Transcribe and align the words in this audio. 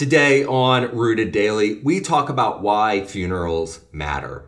Today 0.00 0.46
on 0.46 0.96
Rooted 0.96 1.30
Daily, 1.30 1.74
we 1.82 2.00
talk 2.00 2.30
about 2.30 2.62
why 2.62 3.04
funerals 3.04 3.80
matter. 3.92 4.46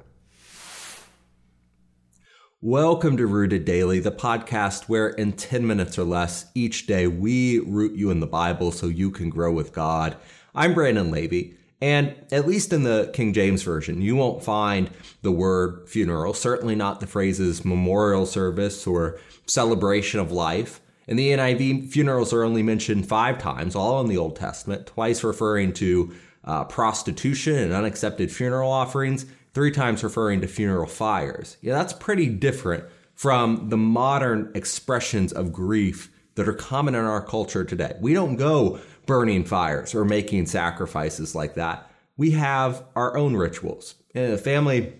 Welcome 2.63 3.19
to 3.19 3.27
Rooted 3.27 3.67
Daily, 3.67 3.99
the 3.99 4.12
podcast 4.12 4.84
where 4.84 5.10
in 5.10 5.34
10 5.34 5.67
minutes 5.67 5.99
or 5.99 6.04
less 6.04 6.46
each 6.54 6.86
day 6.86 7.07
we 7.07 7.58
root 7.58 7.94
you 7.94 8.09
in 8.11 8.20
the 8.20 8.27
Bible 8.27 8.73
so 8.73 8.86
you 8.86 9.11
can 9.11 9.29
grow 9.29 9.52
with 9.52 9.75
God. 9.75 10.16
I'm 10.54 10.73
Brandon 10.73 11.11
Levy, 11.11 11.55
and 11.82 12.16
at 12.32 12.48
least 12.48 12.73
in 12.73 12.84
the 12.84 13.11
King 13.12 13.34
James 13.34 13.62
Version, 13.62 14.00
you 14.00 14.16
won't 14.16 14.43
find 14.43 14.89
the 15.21 15.32
word 15.32 15.87
funeral, 15.87 16.32
certainly 16.32 16.75
not 16.75 17.00
the 17.00 17.07
phrases 17.07 17.62
memorial 17.62 18.25
service 18.25 18.87
or 18.87 19.19
celebration 19.45 20.19
of 20.19 20.32
life. 20.32 20.80
In 21.09 21.16
the 21.16 21.30
NIV, 21.30 21.91
funerals 21.91 22.32
are 22.32 22.45
only 22.45 22.62
mentioned 22.62 23.09
five 23.09 23.39
times, 23.39 23.75
all 23.75 24.00
in 24.00 24.07
the 24.07 24.16
Old 24.16 24.37
Testament, 24.37 24.87
twice 24.87 25.25
referring 25.25 25.73
to 25.75 26.12
uh, 26.45 26.64
prostitution 26.64 27.57
and 27.57 27.72
unaccepted 27.72 28.31
funeral 28.31 28.71
offerings, 28.71 29.27
three 29.53 29.71
times 29.71 30.04
referring 30.04 30.41
to 30.41 30.46
funeral 30.46 30.86
fires. 30.86 31.57
Yeah, 31.61 31.75
that's 31.75 31.93
pretty 31.93 32.28
different 32.28 32.84
from 33.14 33.68
the 33.68 33.77
modern 33.77 34.50
expressions 34.54 35.32
of 35.32 35.52
grief 35.52 36.10
that 36.34 36.48
are 36.48 36.54
common 36.54 36.94
in 36.94 37.05
our 37.05 37.22
culture 37.22 37.64
today. 37.64 37.96
We 38.00 38.14
don't 38.14 38.36
go 38.36 38.80
burning 39.06 39.44
fires 39.44 39.94
or 39.94 40.05
making 40.05 40.46
sacrifices 40.46 41.34
like 41.34 41.55
that. 41.55 41.91
We 42.16 42.32
have 42.32 42.84
our 42.96 43.16
own 43.16 43.36
rituals. 43.36 43.96
In 44.14 44.30
a 44.30 44.38
family, 44.38 44.92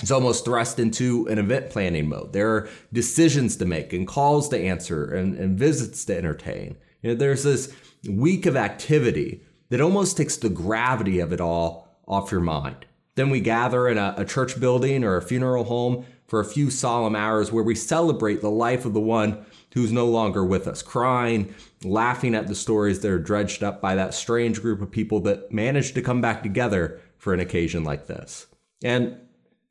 it's 0.00 0.10
almost 0.10 0.44
thrust 0.44 0.78
into 0.78 1.26
an 1.28 1.38
event 1.38 1.70
planning 1.70 2.08
mode. 2.08 2.32
There 2.32 2.50
are 2.50 2.68
decisions 2.92 3.56
to 3.56 3.64
make 3.64 3.92
and 3.92 4.06
calls 4.06 4.48
to 4.48 4.58
answer 4.58 5.12
and, 5.14 5.36
and 5.36 5.58
visits 5.58 6.04
to 6.06 6.16
entertain. 6.16 6.76
You 7.02 7.10
know, 7.10 7.16
there's 7.16 7.44
this 7.44 7.74
week 8.08 8.46
of 8.46 8.56
activity 8.56 9.42
that 9.70 9.80
almost 9.80 10.16
takes 10.16 10.36
the 10.36 10.48
gravity 10.48 11.20
of 11.20 11.32
it 11.32 11.40
all 11.40 11.88
off 12.06 12.32
your 12.32 12.40
mind. 12.40 12.86
Then 13.14 13.30
we 13.30 13.40
gather 13.40 13.88
in 13.88 13.96
a, 13.96 14.14
a 14.16 14.24
church 14.24 14.58
building 14.58 15.04
or 15.04 15.16
a 15.16 15.22
funeral 15.22 15.64
home 15.64 16.04
for 16.26 16.40
a 16.40 16.44
few 16.44 16.70
solemn 16.70 17.14
hours 17.14 17.52
where 17.52 17.62
we 17.62 17.74
celebrate 17.74 18.40
the 18.40 18.50
life 18.50 18.84
of 18.84 18.94
the 18.94 19.00
one 19.00 19.44
who's 19.74 19.92
no 19.92 20.06
longer 20.06 20.44
with 20.44 20.66
us, 20.66 20.82
crying, 20.82 21.54
laughing 21.84 22.34
at 22.34 22.46
the 22.46 22.54
stories 22.54 23.00
that 23.00 23.10
are 23.10 23.18
dredged 23.18 23.62
up 23.62 23.80
by 23.80 23.94
that 23.94 24.14
strange 24.14 24.60
group 24.60 24.80
of 24.80 24.90
people 24.90 25.20
that 25.20 25.52
managed 25.52 25.94
to 25.94 26.02
come 26.02 26.20
back 26.20 26.42
together 26.42 27.00
for 27.18 27.34
an 27.34 27.40
occasion 27.40 27.84
like 27.84 28.06
this. 28.06 28.46
And 28.82 29.16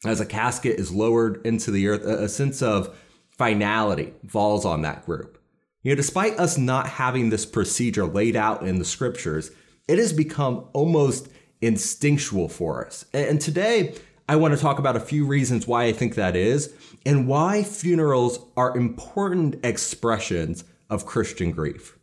as 0.05 0.19
a 0.19 0.25
casket 0.25 0.79
is 0.79 0.91
lowered 0.91 1.45
into 1.45 1.71
the 1.71 1.87
earth, 1.87 2.03
a 2.03 2.29
sense 2.29 2.61
of 2.61 2.95
finality 3.37 4.13
falls 4.27 4.65
on 4.65 4.81
that 4.81 5.05
group. 5.05 5.41
You 5.81 5.91
know, 5.91 5.95
despite 5.95 6.39
us 6.39 6.57
not 6.57 6.87
having 6.87 7.29
this 7.29 7.45
procedure 7.45 8.05
laid 8.05 8.35
out 8.35 8.65
in 8.65 8.79
the 8.79 8.85
scriptures, 8.85 9.51
it 9.87 9.97
has 9.97 10.13
become 10.13 10.67
almost 10.73 11.27
instinctual 11.61 12.49
for 12.49 12.85
us. 12.85 13.05
And 13.13 13.39
today, 13.39 13.95
I 14.27 14.37
want 14.37 14.53
to 14.53 14.59
talk 14.59 14.79
about 14.79 14.95
a 14.95 15.01
few 15.01 15.25
reasons 15.25 15.67
why 15.67 15.83
I 15.83 15.93
think 15.93 16.15
that 16.15 16.35
is 16.35 16.73
and 17.05 17.27
why 17.27 17.63
funerals 17.63 18.39
are 18.55 18.77
important 18.77 19.63
expressions 19.65 20.63
of 20.89 21.05
Christian 21.05 21.51
grief. 21.51 21.97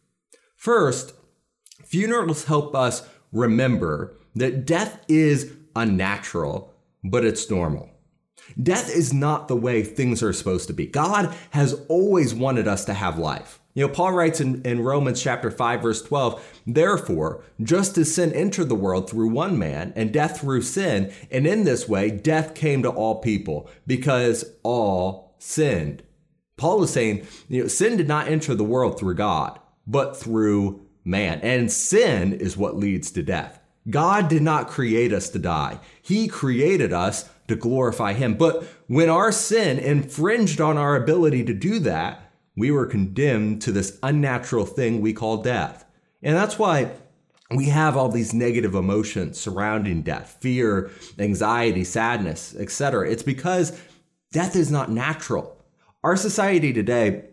First, 0.57 1.15
funerals 1.85 2.45
help 2.45 2.75
us 2.75 3.09
remember 3.33 4.19
that 4.35 4.67
death 4.67 5.03
is 5.09 5.53
unnatural, 5.75 6.70
but 7.05 7.25
it's 7.25 7.51
normal. 7.51 7.91
Death 8.61 8.91
is 8.95 9.13
not 9.13 9.49
the 9.49 9.57
way 9.57 9.83
things 9.83 10.23
are 10.23 10.33
supposed 10.33 10.67
to 10.69 10.73
be. 10.73 10.87
God 10.87 11.35
has 11.51 11.75
always 11.89 12.35
wanted 12.35 12.67
us 12.67 12.85
to 12.87 12.95
have 12.95 13.19
life. 13.19 13.61
You 13.75 13.87
know, 13.87 13.93
Paul 13.93 14.13
writes 14.13 14.41
in, 14.41 14.63
in 14.63 14.83
Romans 14.83 15.23
chapter 15.23 15.51
5, 15.51 15.83
verse 15.83 16.03
12, 16.03 16.61
therefore, 16.67 17.45
just 17.63 17.97
as 17.99 18.13
sin 18.13 18.33
entered 18.33 18.69
the 18.69 18.75
world 18.75 19.09
through 19.09 19.29
one 19.29 19.59
man, 19.59 19.93
and 19.95 20.13
death 20.13 20.41
through 20.41 20.63
sin, 20.63 21.13
and 21.31 21.47
in 21.47 21.65
this 21.65 21.89
way 21.89 22.11
death 22.11 22.55
came 22.55 22.83
to 22.83 22.91
all 22.91 23.21
people, 23.21 23.71
because 23.87 24.45
all 24.65 25.37
sinned. 25.39 26.03
Paul 26.57 26.83
is 26.83 26.91
saying, 26.91 27.27
you 27.49 27.63
know, 27.63 27.69
sin 27.69 27.97
did 27.97 28.09
not 28.09 28.29
enter 28.29 28.55
the 28.55 28.65
world 28.65 28.99
through 28.99 29.15
God, 29.15 29.61
but 29.87 30.17
through 30.17 30.85
man. 31.05 31.41
And 31.41 31.71
sin 31.71 32.33
is 32.33 32.57
what 32.57 32.77
leads 32.77 33.13
to 33.13 33.23
death. 33.23 33.60
God 33.89 34.29
did 34.29 34.43
not 34.43 34.69
create 34.69 35.13
us 35.13 35.29
to 35.31 35.39
die. 35.39 35.81
He 36.03 36.29
created 36.29 36.93
us 36.93 37.29
to 37.49 37.57
glorify 37.57 38.13
Him. 38.13 38.35
But 38.35 38.65
when 38.87 39.09
our 39.09 39.33
sin 39.33 39.79
infringed 39.79 40.61
on 40.61 40.77
our 40.77 40.97
ability 40.97 41.45
to 41.45 41.55
do 41.55 41.79
that, 41.81 42.31
we 42.57 42.71
were 42.71 42.87
condemned 42.87 43.63
to 43.63 43.73
this 43.73 43.99
unnatural 44.03 44.67
thing 44.67 45.01
we 45.01 45.13
call 45.13 45.39
death. 45.39 45.85
And 46.23 46.37
that's 46.37 46.59
why 46.59 46.91
we 47.51 47.67
have 47.67 47.97
all 47.97 48.09
these 48.09 48.35
negative 48.35 48.75
emotions 48.75 49.41
surrounding 49.41 50.03
death 50.03 50.37
fear, 50.41 50.91
anxiety, 51.19 51.85
sadness, 51.85 52.55
etc. 52.59 53.11
It's 53.11 53.23
because 53.23 53.79
death 54.33 54.55
is 54.57 54.71
not 54.71 54.91
natural. 54.91 55.57
Our 56.05 56.17
society 56.17 56.73
today, 56.73 57.25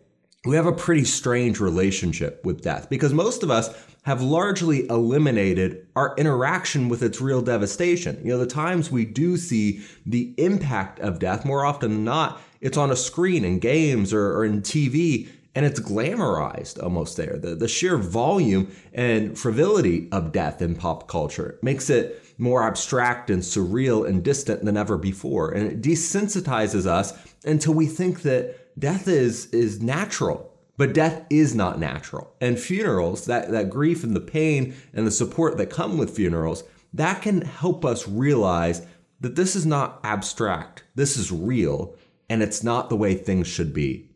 we 0.46 0.56
have 0.56 0.66
a 0.66 0.72
pretty 0.72 1.04
strange 1.04 1.60
relationship 1.60 2.44
with 2.46 2.62
death 2.62 2.90
because 2.90 3.14
most 3.14 3.44
of 3.44 3.52
us 3.52 3.70
have 4.08 4.22
largely 4.22 4.88
eliminated 4.88 5.86
our 5.94 6.16
interaction 6.16 6.88
with 6.88 7.04
its 7.04 7.20
real 7.20 7.42
devastation. 7.42 8.18
You 8.24 8.30
know, 8.30 8.38
the 8.38 8.48
times 8.48 8.90
we 8.90 9.04
do 9.04 9.36
see 9.36 9.82
the 10.06 10.34
impact 10.38 11.02
of 11.02 11.20
death, 11.20 11.44
more 11.44 11.66
often 11.66 11.92
than 11.92 12.04
not, 12.06 12.42
it's 12.62 12.78
on 12.78 12.90
a 12.90 12.96
screen 12.96 13.44
in 13.44 13.60
games 13.60 14.14
or, 14.14 14.38
or 14.38 14.46
in 14.46 14.62
TV, 14.62 15.28
and 15.54 15.66
it's 15.66 15.82
glamorized 15.82 16.82
almost 16.82 17.18
there. 17.18 17.38
The, 17.38 17.54
the 17.56 17.68
sheer 17.68 17.98
volume 17.98 18.72
and 18.94 19.38
frivolity 19.38 20.08
of 20.14 20.32
death 20.32 20.62
in 20.62 20.76
pop 20.76 21.10
culture 21.10 21.60
makes 21.62 21.90
it 21.90 22.24
more 22.38 22.64
abstract 22.64 23.30
and 23.30 23.42
surreal 23.42 24.08
and 24.08 24.24
distant 24.24 24.64
than 24.64 24.78
ever 24.78 24.98
before. 24.98 25.52
And 25.52 25.70
it 25.70 25.82
desensitizes 25.82 26.86
us 26.86 27.12
until 27.44 27.74
we 27.74 27.88
think 27.88 28.22
that 28.22 28.80
death 28.80 29.10
is, 29.10 29.48
is 29.48 29.82
natural 29.82 30.57
but 30.78 30.94
death 30.94 31.26
is 31.30 31.56
not 31.56 31.80
natural. 31.80 32.34
And 32.40 32.60
funerals, 32.60 33.26
that, 33.26 33.52
that 33.52 33.70
grief 33.70 34.04
and 34.04 34.16
the 34.16 34.22
pain 34.22 34.76
and 34.94 35.06
the 35.06 35.12
support 35.12 35.58
that 35.58 35.72
come 35.72 35.98
with 35.98 36.16
funerals, 36.16 36.64
that 36.94 37.22
can 37.22 37.42
help 37.42 37.84
us 37.84 38.08
realize 38.08 38.86
that 39.20 39.36
this 39.36 39.56
is 39.56 39.66
not 39.66 40.00
abstract. 40.04 40.84
This 40.96 41.18
is 41.18 41.32
real, 41.32 41.96
and 42.30 42.44
it's 42.44 42.64
not 42.64 42.90
the 42.90 42.96
way 42.96 43.16
things 43.16 43.48
should 43.48 43.74
be. 43.74 44.10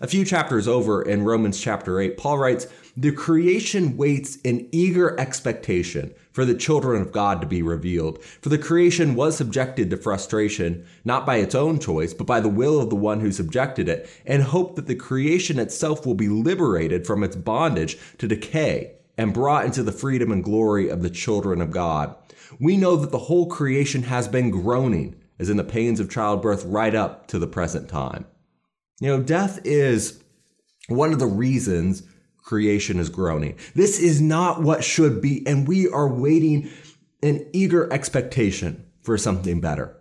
A 0.00 0.06
few 0.06 0.24
chapters 0.24 0.68
over 0.68 1.00
in 1.00 1.24
Romans 1.24 1.58
chapter 1.58 2.00
8, 2.00 2.18
Paul 2.18 2.38
writes, 2.38 2.66
The 2.96 3.12
creation 3.12 3.96
waits 3.96 4.36
in 4.36 4.68
eager 4.70 5.18
expectation 5.18 6.14
for 6.32 6.44
the 6.44 6.54
children 6.54 7.00
of 7.00 7.12
God 7.12 7.40
to 7.40 7.46
be 7.46 7.62
revealed. 7.62 8.22
For 8.22 8.50
the 8.50 8.58
creation 8.58 9.14
was 9.14 9.36
subjected 9.36 9.88
to 9.90 9.96
frustration, 9.96 10.86
not 11.04 11.24
by 11.24 11.36
its 11.36 11.54
own 11.54 11.78
choice, 11.78 12.12
but 12.12 12.26
by 12.26 12.40
the 12.40 12.48
will 12.48 12.78
of 12.78 12.90
the 12.90 12.96
one 12.96 13.20
who 13.20 13.32
subjected 13.32 13.88
it, 13.88 14.08
and 14.26 14.42
hope 14.42 14.76
that 14.76 14.86
the 14.86 14.94
creation 14.94 15.58
itself 15.58 16.04
will 16.04 16.14
be 16.14 16.28
liberated 16.28 17.06
from 17.06 17.22
its 17.22 17.36
bondage 17.36 17.96
to 18.18 18.28
decay 18.28 18.92
and 19.16 19.32
brought 19.32 19.64
into 19.64 19.82
the 19.82 19.92
freedom 19.92 20.30
and 20.30 20.44
glory 20.44 20.90
of 20.90 21.02
the 21.02 21.08
children 21.10 21.62
of 21.62 21.70
God. 21.70 22.14
We 22.60 22.76
know 22.76 22.96
that 22.96 23.12
the 23.12 23.18
whole 23.18 23.46
creation 23.46 24.02
has 24.02 24.28
been 24.28 24.50
groaning, 24.50 25.16
as 25.38 25.48
in 25.48 25.56
the 25.56 25.64
pains 25.64 26.00
of 26.00 26.10
childbirth, 26.10 26.64
right 26.64 26.94
up 26.94 27.28
to 27.28 27.38
the 27.38 27.46
present 27.46 27.88
time. 27.88 28.26
You 29.00 29.08
know, 29.08 29.22
death 29.22 29.60
is 29.64 30.22
one 30.88 31.12
of 31.12 31.18
the 31.18 31.26
reasons 31.26 32.02
creation 32.38 32.98
is 32.98 33.10
groaning. 33.10 33.58
This 33.74 33.98
is 33.98 34.20
not 34.20 34.62
what 34.62 34.84
should 34.84 35.20
be, 35.20 35.46
and 35.46 35.68
we 35.68 35.88
are 35.88 36.08
waiting 36.08 36.70
in 37.20 37.48
eager 37.52 37.92
expectation 37.92 38.86
for 39.02 39.18
something 39.18 39.60
better. 39.60 39.96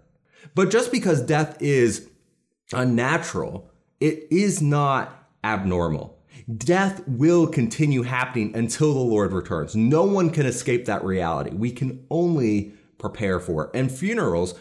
But 0.54 0.70
just 0.70 0.92
because 0.92 1.22
death 1.22 1.58
is 1.62 2.10
unnatural, 2.72 3.70
it 4.00 4.28
is 4.32 4.62
not 4.62 5.28
abnormal. 5.44 6.18
Death 6.56 7.06
will 7.08 7.48
continue 7.48 8.04
happening 8.04 8.56
until 8.56 8.94
the 8.94 9.00
Lord 9.00 9.34
returns. 9.34 9.76
No 9.76 10.04
one 10.04 10.30
can 10.30 10.46
escape 10.46 10.86
that 10.86 11.04
reality. 11.04 11.50
We 11.52 11.72
can 11.72 12.06
only 12.12 12.74
prepare 12.98 13.40
for 13.40 13.66
it. 13.66 13.72
And 13.74 13.92
funerals 13.92 14.54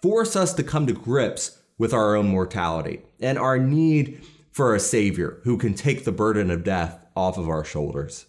force 0.00 0.36
us 0.36 0.54
to 0.54 0.62
come 0.62 0.86
to 0.86 0.92
grips 0.92 1.58
with 1.82 1.92
our 1.92 2.14
own 2.14 2.28
mortality 2.28 3.02
and 3.18 3.36
our 3.36 3.58
need 3.58 4.24
for 4.52 4.72
a 4.72 4.78
Savior 4.78 5.40
who 5.42 5.58
can 5.58 5.74
take 5.74 6.04
the 6.04 6.12
burden 6.12 6.48
of 6.48 6.62
death 6.62 6.96
off 7.16 7.36
of 7.36 7.48
our 7.48 7.64
shoulders. 7.64 8.26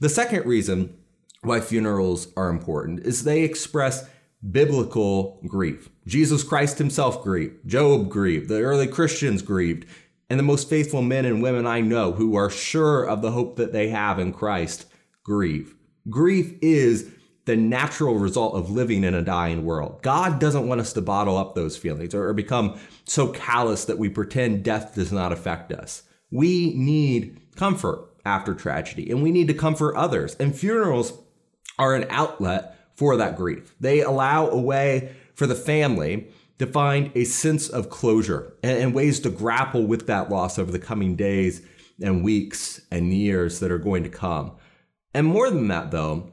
The 0.00 0.08
second 0.08 0.46
reason 0.46 0.96
why 1.42 1.60
funerals 1.60 2.28
are 2.34 2.48
important 2.48 3.00
is 3.00 3.24
they 3.24 3.42
express 3.42 4.08
biblical 4.50 5.38
grief. 5.46 5.90
Jesus 6.06 6.42
Christ 6.42 6.78
himself 6.78 7.22
grieved, 7.22 7.68
Job 7.68 8.08
grieved, 8.08 8.48
the 8.48 8.62
early 8.62 8.86
Christians 8.86 9.42
grieved, 9.42 9.84
and 10.30 10.38
the 10.38 10.42
most 10.42 10.70
faithful 10.70 11.02
men 11.02 11.26
and 11.26 11.42
women 11.42 11.66
I 11.66 11.82
know 11.82 12.12
who 12.12 12.36
are 12.36 12.48
sure 12.48 13.04
of 13.06 13.20
the 13.20 13.32
hope 13.32 13.56
that 13.56 13.74
they 13.74 13.90
have 13.90 14.18
in 14.18 14.32
Christ 14.32 14.86
grieve. 15.22 15.74
Grief 16.08 16.54
is 16.62 17.10
the 17.44 17.56
natural 17.56 18.14
result 18.14 18.54
of 18.54 18.70
living 18.70 19.02
in 19.02 19.14
a 19.14 19.22
dying 19.22 19.64
world. 19.64 20.00
God 20.02 20.38
doesn't 20.38 20.68
want 20.68 20.80
us 20.80 20.92
to 20.92 21.00
bottle 21.00 21.36
up 21.36 21.54
those 21.54 21.76
feelings 21.76 22.14
or, 22.14 22.32
become 22.32 22.78
so 23.04 23.28
callous 23.28 23.84
that 23.86 23.98
we 23.98 24.08
pretend 24.08 24.62
death 24.62 24.94
does 24.94 25.12
not 25.12 25.32
affect 25.32 25.72
us. 25.72 26.02
We 26.30 26.72
need 26.74 27.40
comfort 27.56 28.08
after 28.24 28.54
tragedy 28.54 29.10
and 29.10 29.22
we 29.22 29.32
need 29.32 29.48
to 29.48 29.54
comfort 29.54 29.96
others. 29.96 30.36
And 30.36 30.56
funerals 30.56 31.18
are 31.78 31.94
an 31.94 32.06
outlet 32.10 32.78
for 32.94 33.16
that 33.16 33.36
grief. 33.36 33.74
They 33.80 34.00
allow 34.00 34.48
a 34.48 34.60
way 34.60 35.14
for 35.34 35.46
the 35.46 35.54
family 35.54 36.28
to 36.58 36.66
find 36.66 37.10
a 37.16 37.24
sense 37.24 37.68
of 37.68 37.90
closure 37.90 38.54
and, 38.62 38.78
and 38.78 38.94
ways 38.94 39.18
to 39.20 39.30
grapple 39.30 39.84
with 39.84 40.06
that 40.06 40.30
loss 40.30 40.58
over 40.58 40.70
the 40.70 40.78
coming 40.78 41.16
days 41.16 41.62
and 42.00 42.22
weeks 42.22 42.80
and 42.90 43.12
years 43.12 43.60
that 43.60 43.72
are 43.72 43.78
going 43.78 44.04
to 44.04 44.08
come. 44.08 44.52
And 45.12 45.26
more 45.26 45.50
than 45.50 45.68
that, 45.68 45.90
though, 45.90 46.32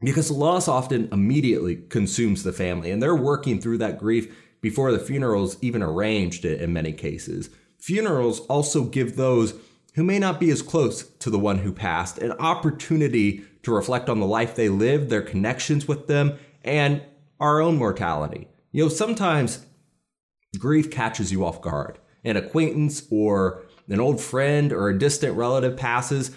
because 0.00 0.30
loss 0.30 0.68
often 0.68 1.08
immediately 1.12 1.76
consumes 1.76 2.42
the 2.42 2.52
family, 2.52 2.90
and 2.90 3.02
they're 3.02 3.14
working 3.14 3.60
through 3.60 3.78
that 3.78 3.98
grief 3.98 4.34
before 4.60 4.92
the 4.92 4.98
funeral's 4.98 5.56
even 5.62 5.82
arranged 5.82 6.44
in 6.44 6.72
many 6.72 6.92
cases. 6.92 7.50
Funerals 7.78 8.40
also 8.40 8.84
give 8.84 9.16
those 9.16 9.54
who 9.94 10.04
may 10.04 10.18
not 10.18 10.38
be 10.38 10.50
as 10.50 10.60
close 10.60 11.04
to 11.04 11.30
the 11.30 11.38
one 11.38 11.58
who 11.58 11.72
passed 11.72 12.18
an 12.18 12.32
opportunity 12.32 13.44
to 13.62 13.74
reflect 13.74 14.08
on 14.08 14.20
the 14.20 14.26
life 14.26 14.54
they 14.54 14.68
lived, 14.68 15.08
their 15.08 15.22
connections 15.22 15.88
with 15.88 16.06
them, 16.06 16.38
and 16.62 17.02
our 17.40 17.60
own 17.60 17.76
mortality. 17.76 18.48
You 18.72 18.84
know, 18.84 18.88
sometimes 18.88 19.64
grief 20.58 20.90
catches 20.90 21.32
you 21.32 21.44
off 21.44 21.62
guard. 21.62 21.98
An 22.24 22.36
acquaintance 22.36 23.06
or 23.10 23.62
an 23.88 24.00
old 24.00 24.20
friend 24.20 24.72
or 24.72 24.88
a 24.88 24.98
distant 24.98 25.36
relative 25.36 25.76
passes, 25.76 26.30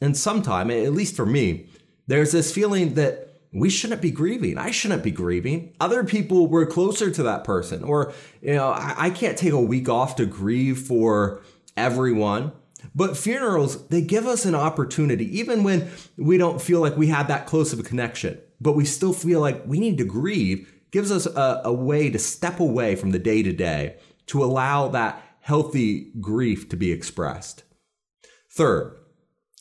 and 0.00 0.16
sometime, 0.16 0.70
at 0.70 0.92
least 0.92 1.16
for 1.16 1.24
me, 1.26 1.68
there's 2.06 2.32
this 2.32 2.52
feeling 2.52 2.94
that 2.94 3.26
we 3.52 3.70
shouldn't 3.70 4.02
be 4.02 4.10
grieving. 4.10 4.58
I 4.58 4.70
shouldn't 4.70 5.02
be 5.02 5.10
grieving. 5.10 5.74
Other 5.80 6.04
people 6.04 6.46
were 6.46 6.66
closer 6.66 7.10
to 7.10 7.22
that 7.24 7.44
person, 7.44 7.82
or 7.82 8.12
you 8.42 8.54
know, 8.54 8.68
I, 8.68 8.94
I 8.98 9.10
can't 9.10 9.38
take 9.38 9.52
a 9.52 9.60
week 9.60 9.88
off 9.88 10.16
to 10.16 10.26
grieve 10.26 10.78
for 10.78 11.40
everyone. 11.76 12.52
But 12.94 13.16
funerals, 13.16 13.88
they 13.88 14.02
give 14.02 14.26
us 14.26 14.44
an 14.44 14.54
opportunity, 14.54 15.38
even 15.38 15.64
when 15.64 15.90
we 16.16 16.38
don't 16.38 16.62
feel 16.62 16.80
like 16.80 16.96
we 16.96 17.08
had 17.08 17.28
that 17.28 17.46
close 17.46 17.72
of 17.72 17.80
a 17.80 17.82
connection, 17.82 18.38
but 18.60 18.72
we 18.72 18.84
still 18.84 19.12
feel 19.12 19.40
like 19.40 19.66
we 19.66 19.80
need 19.80 19.98
to 19.98 20.04
grieve, 20.04 20.72
gives 20.92 21.10
us 21.10 21.26
a, 21.26 21.62
a 21.64 21.72
way 21.72 22.10
to 22.10 22.18
step 22.18 22.60
away 22.60 22.94
from 22.94 23.10
the 23.10 23.18
day 23.18 23.42
to 23.42 23.52
day 23.52 23.96
to 24.26 24.44
allow 24.44 24.88
that 24.88 25.22
healthy 25.40 26.12
grief 26.20 26.68
to 26.68 26.76
be 26.76 26.92
expressed. 26.92 27.64
Third, 28.50 28.96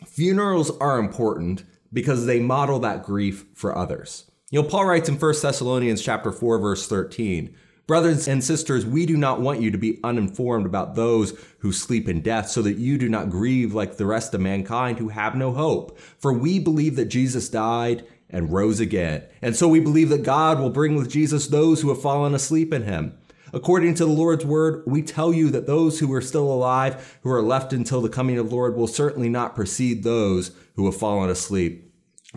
funerals 0.05 0.75
are 0.79 0.99
important 0.99 1.63
because 1.95 2.25
they 2.25 2.39
model 2.39 2.77
that 2.79 3.03
grief 3.03 3.45
for 3.55 3.75
others. 3.75 4.29
You 4.51 4.61
know, 4.61 4.67
Paul 4.67 4.85
writes 4.85 5.09
in 5.09 5.17
1 5.17 5.33
Thessalonians 5.41 6.03
chapter 6.03 6.31
4 6.31 6.59
verse 6.59 6.87
13, 6.87 7.55
Brothers 7.87 8.27
and 8.27 8.43
sisters, 8.43 8.83
we 8.83 9.05
do 9.05 9.15
not 9.15 9.41
want 9.41 9.61
you 9.61 9.69
to 9.69 9.77
be 9.77 9.99
uninformed 10.03 10.65
about 10.65 10.95
those 10.95 11.39
who 11.59 11.71
sleep 11.71 12.09
in 12.09 12.21
death, 12.21 12.49
so 12.49 12.63
that 12.63 12.77
you 12.77 12.97
do 12.97 13.07
not 13.07 13.29
grieve 13.29 13.75
like 13.75 13.97
the 13.97 14.07
rest 14.07 14.33
of 14.33 14.41
mankind 14.41 14.97
who 14.97 15.09
have 15.09 15.35
no 15.35 15.51
hope. 15.51 15.99
For 16.17 16.33
we 16.33 16.57
believe 16.57 16.95
that 16.95 17.05
Jesus 17.05 17.47
died 17.47 18.03
and 18.27 18.51
rose 18.51 18.79
again. 18.79 19.23
And 19.39 19.55
so 19.55 19.67
we 19.67 19.79
believe 19.79 20.09
that 20.09 20.23
God 20.23 20.59
will 20.59 20.71
bring 20.71 20.95
with 20.95 21.11
Jesus 21.11 21.47
those 21.47 21.81
who 21.81 21.89
have 21.89 22.01
fallen 22.01 22.33
asleep 22.33 22.73
in 22.73 22.83
him. 22.83 23.15
According 23.53 23.93
to 23.95 24.05
the 24.05 24.11
Lord's 24.11 24.45
word, 24.45 24.83
we 24.87 25.03
tell 25.03 25.31
you 25.31 25.51
that 25.51 25.67
those 25.67 25.99
who 25.99 26.11
are 26.11 26.21
still 26.21 26.51
alive, 26.51 27.19
who 27.21 27.31
are 27.31 27.41
left 27.43 27.71
until 27.71 28.01
the 28.01 28.09
coming 28.09 28.39
of 28.39 28.49
the 28.49 28.55
Lord, 28.55 28.75
will 28.75 28.87
certainly 28.87 29.29
not 29.29 29.55
precede 29.55 30.03
those 30.03 30.51
who 30.75 30.85
have 30.85 30.97
fallen 30.97 31.29
asleep. 31.29 31.84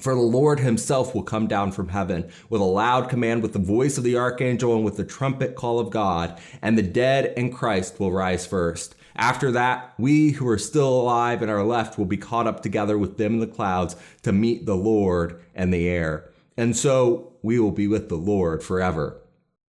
For 0.01 0.15
the 0.15 0.21
Lord 0.21 0.61
himself 0.61 1.15
will 1.15 1.23
come 1.23 1.47
down 1.47 1.73
from 1.73 1.89
heaven 1.89 2.31
with 2.49 2.61
a 2.61 2.65
loud 2.65 3.09
command, 3.09 3.43
with 3.43 3.53
the 3.53 3.59
voice 3.59 3.99
of 3.99 4.05
the 4.05 4.17
archangel, 4.17 4.75
and 4.75 4.85
with 4.85 4.97
the 4.97 5.05
trumpet 5.05 5.55
call 5.55 5.81
of 5.81 5.91
God, 5.91 6.41
and 6.63 6.79
the 6.79 6.83
dead 6.83 7.33
in 7.37 7.53
Christ 7.53 7.99
will 7.99 8.13
rise 8.13 8.47
first. 8.47 8.95
After 9.17 9.51
that, 9.51 9.95
we 9.99 10.31
who 10.31 10.47
are 10.49 10.59
still 10.59 10.89
alive 10.89 11.43
and 11.43 11.51
are 11.51 11.65
left 11.65 11.99
will 11.99 12.05
be 12.07 12.17
caught 12.17 12.47
up 12.47 12.63
together 12.63 12.97
with 12.97 13.17
them 13.17 13.35
in 13.35 13.41
the 13.41 13.47
clouds 13.49 13.97
to 14.23 14.33
meet 14.33 14.65
the 14.65 14.77
Lord 14.77 15.43
in 15.55 15.71
the 15.71 15.89
air. 15.89 16.31
And 16.57 16.77
so 16.77 17.33
we 17.43 17.59
will 17.59 17.73
be 17.73 17.89
with 17.89 18.09
the 18.09 18.17
Lord 18.17 18.63
forever. 18.63 19.21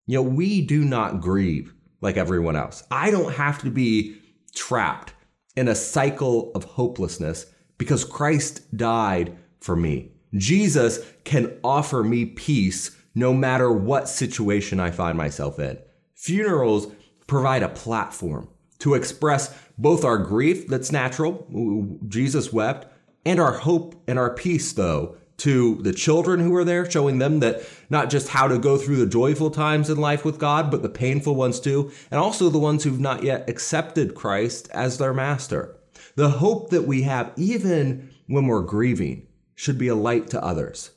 You 0.06 0.17
know, 0.17 0.23
we 0.23 0.62
do 0.62 0.84
not 0.84 1.20
grieve 1.20 1.75
like 2.00 2.17
everyone 2.17 2.56
else. 2.56 2.82
I 2.90 3.11
don't 3.11 3.34
have 3.34 3.61
to 3.62 3.70
be 3.70 4.17
trapped 4.55 5.12
in 5.56 5.69
a 5.69 5.75
cycle 5.75 6.50
of 6.55 6.64
hopelessness 6.64 7.46
because 7.78 8.05
Christ 8.05 8.76
died 8.76 9.37
for 9.61 9.76
me. 9.76 10.12
Jesus 10.37 11.00
can 11.25 11.59
offer 11.65 12.03
me 12.03 12.25
peace 12.25 12.97
no 13.15 13.33
matter 13.33 13.73
what 13.73 14.09
situation 14.09 14.79
I 14.79 14.91
find 14.91 15.17
myself 15.17 15.59
in. 15.59 15.79
Funerals 16.15 16.88
provide 17.27 17.62
a 17.62 17.69
platform 17.69 18.49
to 18.79 18.94
express 18.94 19.56
both 19.79 20.05
our 20.05 20.19
grief 20.19 20.69
that's 20.69 20.93
natural, 20.93 21.99
Jesus 22.09 22.53
wept, 22.53 22.87
and 23.25 23.41
our 23.41 23.53
hope 23.53 24.03
and 24.06 24.19
our 24.19 24.35
peace, 24.35 24.73
though, 24.73 25.17
to 25.38 25.77
the 25.83 25.93
children 25.93 26.41
who 26.41 26.55
are 26.55 26.65
there, 26.65 26.88
showing 26.91 27.19
them 27.19 27.41
that 27.41 27.62
not 27.91 28.09
just 28.09 28.29
how 28.29 28.49
to 28.49 28.59
go 28.59 28.79
through 28.79 28.97
the 28.97 29.06
joyful 29.06 29.50
times 29.50 29.91
in 29.91 29.99
life 29.99 30.25
with 30.25 30.38
God, 30.38 30.71
but 30.71 30.83
the 30.83 30.88
painful 30.88 31.35
ones 31.35 31.61
too, 31.61 31.91
and 32.11 32.19
also 32.19 32.49
the 32.49 32.59
ones 32.59 32.85
who've 32.85 33.00
not 33.00 33.23
yet 33.23 33.49
accepted 33.49 34.15
Christ 34.15 34.69
as 34.73 34.99
their 34.99 35.12
master. 35.12 35.77
The 36.15 36.31
hope 36.31 36.71
that 36.71 36.87
we 36.87 37.03
have, 37.03 37.33
even 37.37 38.11
when 38.27 38.47
we're 38.47 38.62
grieving, 38.62 39.25
should 39.56 39.79
be 39.79 39.88
a 39.88 39.97
light 39.97 40.29
to 40.31 40.44
others. 40.44 40.93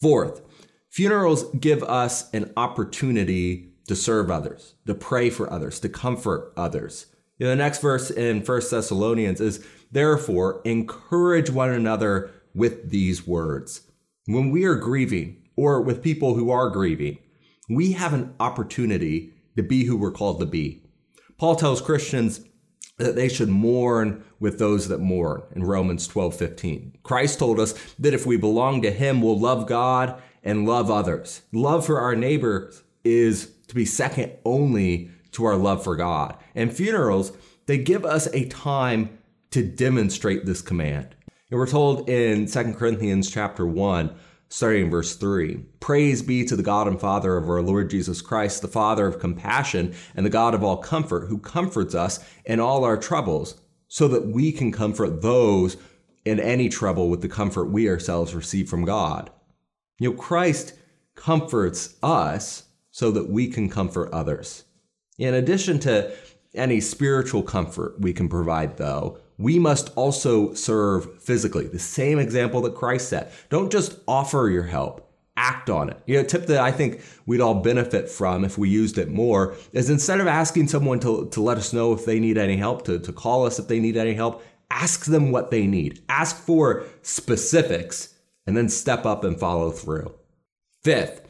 Fourth, 0.00 0.42
funerals 0.90 1.44
give 1.60 1.84
us 1.84 2.28
an 2.34 2.52
opportunity 2.56 3.74
to 3.86 3.94
serve 3.94 4.30
others, 4.30 4.74
to 4.86 4.94
pray 4.94 5.30
for 5.30 5.52
others, 5.52 5.78
to 5.80 5.88
comfort 5.88 6.52
others. 6.56 7.06
You 7.38 7.46
know, 7.46 7.50
the 7.50 7.56
next 7.56 7.80
verse 7.80 8.10
in 8.10 8.40
1 8.40 8.62
Thessalonians 8.70 9.40
is, 9.40 9.64
Therefore, 9.92 10.62
encourage 10.64 11.50
one 11.50 11.70
another 11.70 12.30
with 12.54 12.90
these 12.90 13.26
words. 13.26 13.82
When 14.26 14.50
we 14.50 14.64
are 14.64 14.74
grieving, 14.74 15.42
or 15.56 15.80
with 15.80 16.02
people 16.02 16.34
who 16.34 16.50
are 16.50 16.70
grieving, 16.70 17.18
we 17.68 17.92
have 17.92 18.12
an 18.12 18.34
opportunity 18.40 19.32
to 19.56 19.62
be 19.62 19.84
who 19.84 19.96
we're 19.96 20.10
called 20.10 20.40
to 20.40 20.46
be. 20.46 20.82
Paul 21.36 21.56
tells 21.56 21.80
Christians 21.80 22.40
that 23.02 23.16
they 23.16 23.28
should 23.28 23.48
mourn 23.48 24.24
with 24.40 24.58
those 24.58 24.88
that 24.88 25.00
mourn 25.00 25.42
in 25.54 25.64
Romans 25.64 26.06
12 26.06 26.34
15. 26.36 26.98
Christ 27.02 27.38
told 27.38 27.60
us 27.60 27.74
that 27.98 28.14
if 28.14 28.26
we 28.26 28.36
belong 28.36 28.82
to 28.82 28.90
Him, 28.90 29.20
we'll 29.20 29.38
love 29.38 29.66
God 29.66 30.20
and 30.42 30.66
love 30.66 30.90
others. 30.90 31.42
Love 31.52 31.86
for 31.86 32.00
our 32.00 32.16
neighbors 32.16 32.82
is 33.04 33.52
to 33.68 33.74
be 33.74 33.84
second 33.84 34.32
only 34.44 35.10
to 35.32 35.44
our 35.44 35.56
love 35.56 35.82
for 35.82 35.96
God. 35.96 36.36
And 36.54 36.74
funerals, 36.74 37.32
they 37.66 37.78
give 37.78 38.04
us 38.04 38.26
a 38.28 38.48
time 38.48 39.18
to 39.50 39.62
demonstrate 39.62 40.44
this 40.44 40.62
command. 40.62 41.14
And 41.50 41.58
we're 41.58 41.66
told 41.66 42.08
in 42.08 42.46
2 42.46 42.74
Corinthians 42.74 43.30
chapter 43.30 43.66
1, 43.66 44.14
starting 44.52 44.84
in 44.84 44.90
verse 44.90 45.16
3 45.16 45.64
Praise 45.80 46.22
be 46.22 46.44
to 46.44 46.54
the 46.54 46.62
God 46.62 46.86
and 46.86 47.00
Father 47.00 47.38
of 47.38 47.48
our 47.48 47.62
Lord 47.62 47.88
Jesus 47.88 48.20
Christ, 48.20 48.60
the 48.60 48.68
Father 48.68 49.06
of 49.06 49.18
compassion 49.18 49.94
and 50.14 50.26
the 50.26 50.30
God 50.30 50.52
of 50.54 50.62
all 50.62 50.76
comfort, 50.76 51.28
who 51.28 51.38
comforts 51.38 51.94
us 51.94 52.22
in 52.44 52.60
all 52.60 52.84
our 52.84 52.98
troubles, 52.98 53.60
so 53.88 54.06
that 54.08 54.26
we 54.26 54.52
can 54.52 54.70
comfort 54.70 55.22
those 55.22 55.78
in 56.26 56.38
any 56.38 56.68
trouble 56.68 57.08
with 57.08 57.22
the 57.22 57.28
comfort 57.28 57.64
we 57.70 57.88
ourselves 57.88 58.34
receive 58.34 58.68
from 58.68 58.84
God. 58.84 59.30
You 59.98 60.10
know, 60.10 60.16
Christ 60.16 60.74
comforts 61.14 61.96
us 62.02 62.64
so 62.90 63.10
that 63.10 63.30
we 63.30 63.48
can 63.48 63.70
comfort 63.70 64.12
others. 64.12 64.64
In 65.18 65.32
addition 65.32 65.78
to 65.80 66.14
any 66.54 66.80
spiritual 66.80 67.42
comfort 67.42 67.98
we 68.00 68.12
can 68.12 68.28
provide, 68.28 68.76
though, 68.76 69.18
we 69.42 69.58
must 69.58 69.90
also 69.96 70.54
serve 70.54 71.20
physically. 71.22 71.66
The 71.66 71.78
same 71.78 72.18
example 72.18 72.62
that 72.62 72.74
Christ 72.74 73.08
set. 73.08 73.32
Don't 73.48 73.72
just 73.72 73.98
offer 74.06 74.48
your 74.52 74.62
help, 74.62 75.12
act 75.36 75.68
on 75.68 75.90
it. 75.90 76.00
You 76.06 76.14
know, 76.14 76.20
a 76.20 76.24
tip 76.24 76.46
that 76.46 76.60
I 76.60 76.70
think 76.70 77.00
we'd 77.26 77.40
all 77.40 77.54
benefit 77.54 78.08
from 78.08 78.44
if 78.44 78.56
we 78.56 78.68
used 78.68 78.98
it 78.98 79.10
more 79.10 79.56
is 79.72 79.90
instead 79.90 80.20
of 80.20 80.26
asking 80.26 80.68
someone 80.68 81.00
to, 81.00 81.28
to 81.30 81.40
let 81.40 81.58
us 81.58 81.72
know 81.72 81.92
if 81.92 82.04
they 82.04 82.20
need 82.20 82.38
any 82.38 82.56
help, 82.56 82.84
to, 82.84 82.98
to 83.00 83.12
call 83.12 83.44
us 83.44 83.58
if 83.58 83.68
they 83.68 83.80
need 83.80 83.96
any 83.96 84.14
help, 84.14 84.42
ask 84.70 85.06
them 85.06 85.32
what 85.32 85.50
they 85.50 85.66
need. 85.66 86.02
Ask 86.08 86.36
for 86.36 86.84
specifics 87.02 88.14
and 88.46 88.56
then 88.56 88.68
step 88.68 89.04
up 89.04 89.24
and 89.24 89.38
follow 89.38 89.70
through. 89.70 90.14
Fifth, 90.82 91.28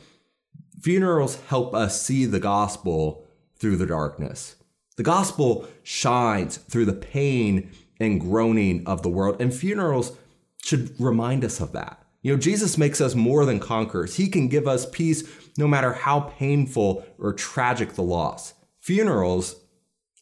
funerals 0.80 1.40
help 1.48 1.74
us 1.74 2.02
see 2.02 2.24
the 2.26 2.40
gospel 2.40 3.26
through 3.56 3.76
the 3.76 3.86
darkness. 3.86 4.56
The 4.96 5.02
gospel 5.02 5.66
shines 5.82 6.58
through 6.58 6.84
the 6.84 6.92
pain 6.92 7.70
and 8.02 8.20
groaning 8.20 8.86
of 8.86 9.02
the 9.02 9.08
world. 9.08 9.40
And 9.40 9.54
funerals 9.54 10.16
should 10.62 10.98
remind 11.00 11.44
us 11.44 11.60
of 11.60 11.72
that. 11.72 12.02
You 12.22 12.32
know, 12.32 12.38
Jesus 12.38 12.78
makes 12.78 13.00
us 13.00 13.14
more 13.14 13.44
than 13.44 13.58
conquerors. 13.58 14.16
He 14.16 14.28
can 14.28 14.48
give 14.48 14.68
us 14.68 14.88
peace 14.88 15.24
no 15.58 15.66
matter 15.66 15.92
how 15.92 16.20
painful 16.20 17.04
or 17.18 17.32
tragic 17.32 17.94
the 17.94 18.02
loss. 18.02 18.54
Funerals 18.80 19.56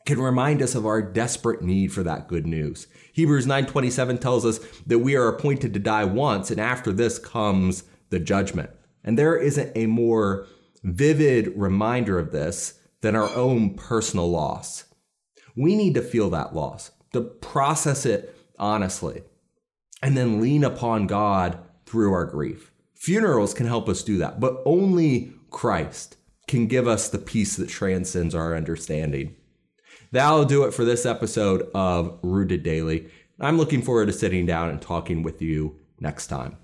can 0.06 0.18
remind 0.20 0.62
us 0.62 0.74
of 0.74 0.86
our 0.86 1.02
desperate 1.02 1.62
need 1.62 1.92
for 1.92 2.02
that 2.02 2.26
good 2.26 2.46
news. 2.46 2.86
Hebrews 3.12 3.46
9:27 3.46 4.18
tells 4.18 4.46
us 4.46 4.60
that 4.86 5.00
we 5.00 5.14
are 5.14 5.28
appointed 5.28 5.74
to 5.74 5.80
die 5.80 6.04
once 6.04 6.50
and 6.50 6.60
after 6.60 6.90
this 6.90 7.18
comes 7.18 7.84
the 8.08 8.18
judgment. 8.18 8.70
And 9.04 9.18
there 9.18 9.36
isn't 9.36 9.76
a 9.76 9.86
more 9.86 10.46
vivid 10.82 11.52
reminder 11.54 12.18
of 12.18 12.32
this 12.32 12.74
than 13.02 13.14
our 13.14 13.28
own 13.34 13.74
personal 13.74 14.30
loss. 14.30 14.84
We 15.54 15.76
need 15.76 15.94
to 15.94 16.02
feel 16.02 16.30
that 16.30 16.54
loss 16.54 16.90
to 17.12 17.20
process 17.20 18.06
it 18.06 18.36
honestly, 18.58 19.22
and 20.02 20.16
then 20.16 20.40
lean 20.40 20.64
upon 20.64 21.06
God 21.06 21.58
through 21.86 22.12
our 22.12 22.24
grief. 22.24 22.72
Funerals 22.94 23.54
can 23.54 23.66
help 23.66 23.88
us 23.88 24.02
do 24.02 24.18
that, 24.18 24.38
but 24.38 24.62
only 24.64 25.32
Christ 25.50 26.16
can 26.46 26.66
give 26.66 26.86
us 26.86 27.08
the 27.08 27.18
peace 27.18 27.56
that 27.56 27.68
transcends 27.68 28.34
our 28.34 28.54
understanding. 28.54 29.34
That'll 30.12 30.44
do 30.44 30.64
it 30.64 30.74
for 30.74 30.84
this 30.84 31.06
episode 31.06 31.70
of 31.74 32.18
Rooted 32.22 32.62
Daily. 32.62 33.08
I'm 33.38 33.56
looking 33.56 33.82
forward 33.82 34.06
to 34.06 34.12
sitting 34.12 34.44
down 34.44 34.68
and 34.68 34.82
talking 34.82 35.22
with 35.22 35.40
you 35.40 35.78
next 35.98 36.26
time. 36.26 36.56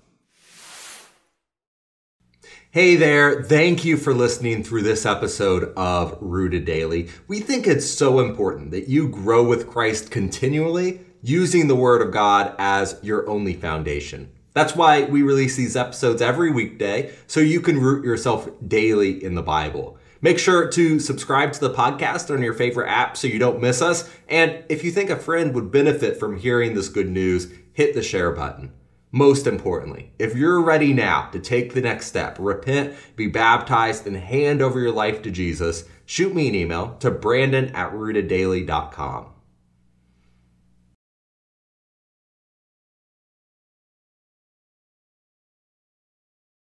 Hey 2.77 2.95
there, 2.95 3.41
thank 3.41 3.85
you 3.85 3.97
for 3.97 4.13
listening 4.13 4.63
through 4.63 4.83
this 4.83 5.03
episode 5.03 5.73
of 5.75 6.15
Rooted 6.21 6.65
Daily. 6.65 7.09
We 7.27 7.39
think 7.39 7.65
it's 7.65 7.89
so 7.89 8.19
important 8.19 8.69
that 8.69 8.87
you 8.87 9.09
grow 9.09 9.43
with 9.43 9.67
Christ 9.67 10.11
continually 10.11 11.01
using 11.23 11.67
the 11.67 11.75
Word 11.75 12.03
of 12.03 12.13
God 12.13 12.53
as 12.59 12.99
your 13.01 13.27
only 13.27 13.55
foundation. 13.55 14.31
That's 14.53 14.75
why 14.75 15.05
we 15.05 15.23
release 15.23 15.55
these 15.55 15.75
episodes 15.75 16.21
every 16.21 16.51
weekday 16.51 17.15
so 17.25 17.39
you 17.39 17.61
can 17.61 17.81
root 17.81 18.05
yourself 18.05 18.47
daily 18.67 19.23
in 19.23 19.33
the 19.33 19.41
Bible. 19.41 19.97
Make 20.21 20.37
sure 20.37 20.69
to 20.69 20.99
subscribe 20.99 21.53
to 21.53 21.59
the 21.59 21.73
podcast 21.73 22.31
on 22.31 22.43
your 22.43 22.53
favorite 22.53 22.91
app 22.91 23.17
so 23.17 23.25
you 23.25 23.39
don't 23.39 23.59
miss 23.59 23.81
us. 23.81 24.07
And 24.29 24.63
if 24.69 24.83
you 24.83 24.91
think 24.91 25.09
a 25.09 25.15
friend 25.15 25.55
would 25.55 25.71
benefit 25.71 26.19
from 26.19 26.37
hearing 26.37 26.75
this 26.75 26.89
good 26.89 27.09
news, 27.09 27.51
hit 27.73 27.95
the 27.95 28.03
share 28.03 28.29
button. 28.29 28.71
Most 29.11 29.47
importantly, 29.47 30.11
if 30.19 30.35
you're 30.35 30.61
ready 30.61 30.93
now 30.93 31.29
to 31.31 31.39
take 31.39 31.73
the 31.73 31.81
next 31.81 32.07
step, 32.07 32.37
repent, 32.39 32.93
be 33.15 33.27
baptized, 33.27 34.05
and 34.05 34.17
hand 34.17 34.61
over 34.61 34.79
your 34.79 34.91
life 34.91 35.21
to 35.21 35.31
Jesus, 35.31 35.85
shoot 36.05 36.35
me 36.35 36.49
an 36.49 36.55
email 36.55 36.97
to 36.99 37.09
brandon 37.09 37.73
at 37.75 37.93
rooteddaily.com. 37.93 39.27